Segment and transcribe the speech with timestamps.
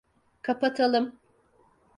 [0.41, 1.19] Kapatalım.